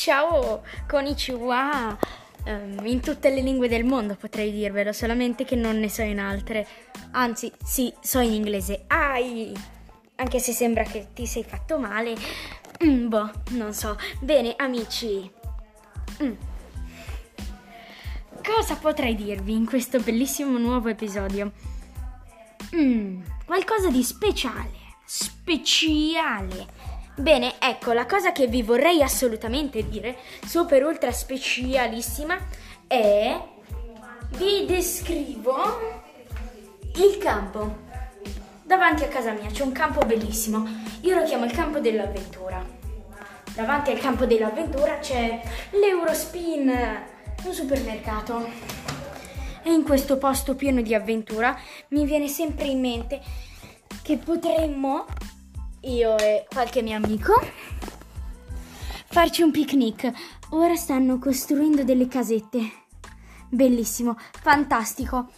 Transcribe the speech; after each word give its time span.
ciao 0.00 0.62
konnichiwa 0.88 1.98
um, 2.46 2.86
in 2.86 3.00
tutte 3.00 3.28
le 3.28 3.42
lingue 3.42 3.68
del 3.68 3.84
mondo 3.84 4.14
potrei 4.14 4.50
dirvelo, 4.50 4.94
solamente 4.94 5.44
che 5.44 5.56
non 5.56 5.78
ne 5.78 5.90
so 5.90 6.00
in 6.00 6.18
altre. 6.18 6.66
Anzi, 7.10 7.52
sì, 7.62 7.92
so 8.00 8.18
in 8.20 8.32
inglese. 8.32 8.84
Ai! 8.86 9.54
Anche 10.14 10.38
se 10.38 10.52
sembra 10.52 10.84
che 10.84 11.08
ti 11.12 11.26
sei 11.26 11.44
fatto 11.44 11.78
male. 11.78 12.16
Mm, 12.82 13.08
boh, 13.08 13.30
non 13.50 13.74
so. 13.74 13.98
Bene, 14.20 14.54
amici. 14.56 15.30
Mm. 16.22 16.32
Cosa 18.42 18.76
potrei 18.76 19.14
dirvi 19.14 19.52
in 19.52 19.66
questo 19.66 20.00
bellissimo 20.00 20.56
nuovo 20.56 20.88
episodio? 20.88 21.52
Mm, 22.74 23.20
qualcosa 23.44 23.90
di 23.90 24.02
speciale. 24.02 24.78
Speciale. 25.04 26.89
Bene, 27.20 27.56
ecco, 27.58 27.92
la 27.92 28.06
cosa 28.06 28.32
che 28.32 28.46
vi 28.46 28.62
vorrei 28.62 29.02
assolutamente 29.02 29.86
dire, 29.86 30.16
super 30.46 30.82
ultra 30.82 31.12
specialissima, 31.12 32.38
è 32.86 33.38
vi 34.38 34.64
descrivo 34.64 35.54
il 36.94 37.18
campo. 37.18 37.88
Davanti 38.62 39.04
a 39.04 39.08
casa 39.08 39.32
mia 39.32 39.50
c'è 39.50 39.62
un 39.62 39.72
campo 39.72 40.00
bellissimo. 40.06 40.66
Io 41.02 41.18
lo 41.18 41.24
chiamo 41.24 41.44
il 41.44 41.52
campo 41.52 41.78
dell'avventura. 41.78 42.64
Davanti 43.54 43.90
al 43.90 43.98
campo 43.98 44.24
dell'avventura 44.24 44.96
c'è 44.98 45.42
l'Eurospin, 45.72 46.74
un 47.44 47.52
supermercato. 47.52 48.48
E 49.62 49.70
in 49.70 49.82
questo 49.82 50.16
posto 50.16 50.54
pieno 50.54 50.80
di 50.80 50.94
avventura 50.94 51.54
mi 51.88 52.06
viene 52.06 52.28
sempre 52.28 52.64
in 52.64 52.80
mente 52.80 53.20
che 54.02 54.16
potremmo 54.16 55.04
io 55.82 56.16
e 56.18 56.46
qualche 56.48 56.82
mio 56.82 56.96
amico 56.96 57.32
farci 59.06 59.42
un 59.42 59.50
picnic. 59.50 60.10
Ora 60.50 60.76
stanno 60.76 61.18
costruendo 61.18 61.84
delle 61.84 62.08
casette. 62.08 62.60
Bellissimo, 63.48 64.16
fantastico. 64.40 65.28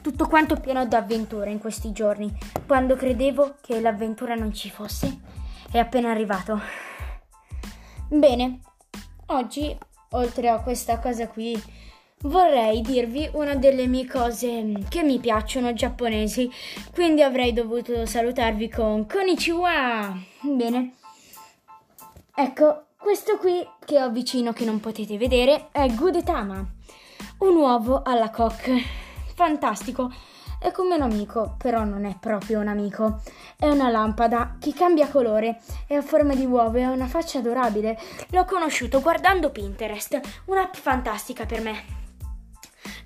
Tutto 0.00 0.26
quanto 0.28 0.56
pieno 0.56 0.86
d'avventure 0.86 1.50
in 1.50 1.58
questi 1.58 1.92
giorni. 1.92 2.32
Quando 2.66 2.94
credevo 2.94 3.56
che 3.60 3.80
l'avventura 3.80 4.34
non 4.34 4.52
ci 4.52 4.70
fosse, 4.70 5.20
è 5.70 5.78
appena 5.78 6.10
arrivato. 6.10 6.60
Bene, 8.08 8.60
oggi, 9.26 9.76
oltre 10.10 10.48
a 10.48 10.60
questa 10.60 11.00
cosa 11.00 11.26
qui, 11.28 11.60
vorrei 12.22 12.80
dirvi 12.80 13.28
una 13.32 13.54
delle 13.54 13.86
mie 13.86 14.06
cose 14.06 14.72
che 14.88 15.02
mi 15.02 15.18
piacciono 15.18 15.72
giapponesi, 15.72 16.50
quindi 16.92 17.22
avrei 17.22 17.52
dovuto 17.52 18.06
salutarvi 18.06 18.68
con 18.68 19.06
konnichiwa. 19.06 20.16
Bene. 20.40 20.94
Ecco, 22.34 22.86
questo 22.98 23.36
qui 23.36 23.66
che 23.84 24.02
ho 24.02 24.10
vicino 24.10 24.52
che 24.52 24.64
non 24.64 24.80
potete 24.80 25.16
vedere 25.16 25.68
è 25.70 25.86
Gudetama, 25.88 26.64
un 27.38 27.56
uovo 27.56 28.02
alla 28.04 28.30
coque. 28.30 28.82
Fantastico. 29.34 30.12
È 30.58 30.70
come 30.72 30.96
un 30.96 31.02
amico, 31.02 31.54
però 31.58 31.84
non 31.84 32.06
è 32.06 32.16
proprio 32.18 32.60
un 32.60 32.68
amico. 32.68 33.20
È 33.56 33.68
una 33.68 33.90
lampada 33.90 34.56
che 34.58 34.72
cambia 34.72 35.06
colore, 35.06 35.60
è 35.86 35.94
a 35.94 36.02
forma 36.02 36.34
di 36.34 36.46
uovo 36.46 36.78
e 36.78 36.82
ha 36.82 36.90
una 36.90 37.06
faccia 37.06 37.38
adorabile. 37.38 37.98
L'ho 38.30 38.44
conosciuto 38.46 39.00
guardando 39.02 39.50
Pinterest, 39.50 40.18
un'app 40.46 40.74
fantastica 40.74 41.44
per 41.44 41.60
me. 41.60 42.05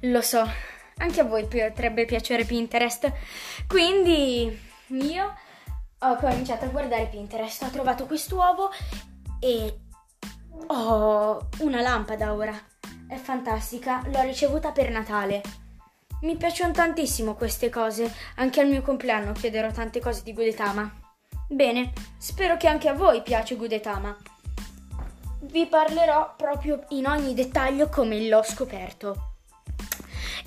Lo 0.05 0.23
so, 0.23 0.49
anche 0.97 1.21
a 1.21 1.25
voi 1.25 1.47
potrebbe 1.47 2.07
piacere 2.07 2.45
Pinterest. 2.45 3.13
Quindi 3.67 4.59
io 4.87 5.35
ho 5.99 6.17
cominciato 6.17 6.65
a 6.65 6.69
guardare 6.69 7.09
Pinterest, 7.09 7.63
ho 7.63 7.69
trovato 7.71 8.07
quest'uovo 8.07 8.71
e 9.39 9.81
ho 10.69 11.49
una 11.59 11.81
lampada 11.83 12.33
ora. 12.33 12.59
È 13.07 13.17
fantastica, 13.17 14.03
l'ho 14.07 14.23
ricevuta 14.23 14.73
per 14.73 14.91
Natale. 14.91 15.43
Mi 16.23 16.37
piacciono 16.37 16.73
tantissimo 16.73 17.35
queste 17.35 17.69
cose, 17.69 18.11
anche 18.37 18.61
al 18.61 18.69
mio 18.69 18.81
compleanno 18.81 19.33
chiederò 19.33 19.71
tante 19.71 20.01
cose 20.01 20.23
di 20.23 20.33
Gudetama. 20.33 20.91
Bene, 21.47 21.93
spero 22.17 22.57
che 22.57 22.69
anche 22.69 22.89
a 22.89 22.95
voi 22.95 23.21
piace 23.23 23.57
Gudetama. 23.57 24.17
Vi 25.43 25.67
parlerò 25.67 26.35
proprio 26.37 26.85
in 26.91 27.07
ogni 27.07 27.35
dettaglio 27.35 27.89
come 27.89 28.29
l'ho 28.29 28.43
scoperto. 28.43 29.30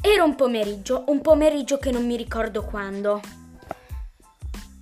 Era 0.06 0.26
un 0.26 0.36
pomeriggio, 0.36 1.06
un 1.08 1.22
pomeriggio 1.22 1.78
che 1.78 1.90
non 1.90 2.06
mi 2.06 2.18
ricordo 2.18 2.66
quando. 2.66 3.22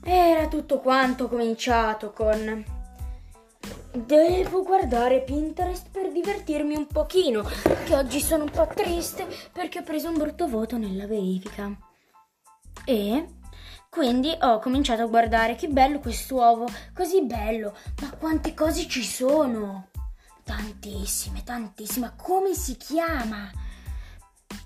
Era 0.03 0.47
tutto 0.47 0.79
quanto 0.79 1.27
cominciato 1.27 2.11
con... 2.11 2.65
Devo 3.93 4.63
guardare 4.63 5.21
Pinterest 5.21 5.89
per 5.91 6.11
divertirmi 6.11 6.75
un 6.75 6.87
pochino, 6.87 7.43
che 7.85 7.95
oggi 7.95 8.19
sono 8.19 8.45
un 8.45 8.49
po' 8.49 8.67
triste 8.73 9.27
perché 9.51 9.79
ho 9.79 9.83
preso 9.83 10.09
un 10.09 10.17
brutto 10.17 10.47
voto 10.47 10.79
nella 10.79 11.05
verifica. 11.05 11.71
E 12.83 13.27
quindi 13.89 14.35
ho 14.41 14.57
cominciato 14.57 15.03
a 15.03 15.07
guardare 15.07 15.53
che 15.53 15.67
bello 15.67 15.99
quest'uovo, 15.99 16.65
così 16.95 17.21
bello, 17.21 17.75
ma 18.01 18.09
quante 18.17 18.55
cose 18.55 18.87
ci 18.87 19.03
sono! 19.03 19.89
Tantissime, 20.43 21.43
tantissime, 21.43 22.13
come 22.17 22.55
si 22.55 22.75
chiama? 22.75 23.69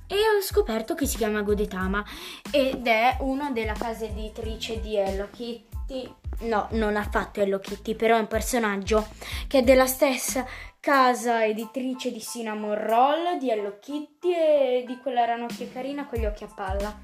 E 0.07 0.15
ho 0.15 0.41
scoperto 0.41 0.95
che 0.95 1.05
si 1.05 1.17
chiama 1.17 1.41
Godetama 1.41 2.03
ed 2.51 2.85
è 2.87 3.17
una 3.19 3.51
della 3.51 3.73
case 3.73 4.09
editrice 4.09 4.79
di 4.79 4.95
Hello 4.95 5.29
Kitty. 5.31 6.13
No, 6.41 6.67
non 6.71 6.95
ha 6.95 7.07
fatto 7.09 7.41
Hello 7.41 7.59
Kitty, 7.59 7.95
però 7.95 8.17
è 8.17 8.19
un 8.19 8.27
personaggio 8.27 9.07
che 9.47 9.59
è 9.59 9.63
della 9.63 9.87
stessa 9.87 10.45
casa 10.79 11.43
editrice 11.45 12.11
di 12.11 12.21
Cinnamon 12.21 12.75
Roll, 12.75 13.37
di 13.39 13.49
Hello 13.49 13.79
Kitty 13.79 14.33
e 14.33 14.83
di 14.85 14.97
quella 14.97 15.25
ranocchia 15.25 15.67
carina 15.71 16.05
con 16.05 16.19
gli 16.19 16.25
occhi 16.25 16.43
a 16.43 16.51
palla. 16.53 16.95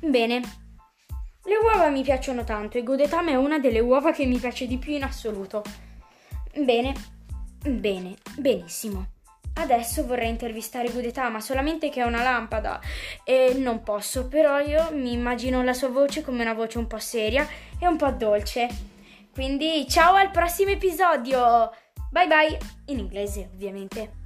Bene, 0.00 0.40
le 1.44 1.56
uova 1.56 1.88
mi 1.88 2.02
piacciono 2.02 2.44
tanto 2.44 2.78
e 2.78 2.82
Godetama 2.82 3.30
è 3.30 3.34
una 3.34 3.58
delle 3.58 3.80
uova 3.80 4.12
che 4.12 4.26
mi 4.26 4.38
piace 4.38 4.66
di 4.66 4.78
più 4.78 4.92
in 4.92 5.02
assoluto. 5.02 5.64
Bene, 6.54 6.94
bene, 7.64 8.16
benissimo. 8.36 9.16
Adesso 9.58 10.06
vorrei 10.06 10.28
intervistare 10.28 10.88
Gudetama, 10.88 11.40
solamente 11.40 11.90
che 11.90 12.00
è 12.00 12.04
una 12.04 12.22
lampada 12.22 12.80
e 13.24 13.54
non 13.56 13.82
posso, 13.82 14.28
però 14.28 14.60
io 14.60 14.90
mi 14.92 15.12
immagino 15.12 15.64
la 15.64 15.72
sua 15.72 15.88
voce 15.88 16.22
come 16.22 16.42
una 16.42 16.54
voce 16.54 16.78
un 16.78 16.86
po' 16.86 16.98
seria 16.98 17.46
e 17.78 17.86
un 17.86 17.96
po' 17.96 18.10
dolce. 18.10 18.68
Quindi 19.32 19.86
ciao 19.88 20.14
al 20.14 20.30
prossimo 20.30 20.70
episodio! 20.70 21.72
Bye 22.10 22.26
bye! 22.28 22.58
In 22.86 23.00
inglese, 23.00 23.50
ovviamente. 23.52 24.17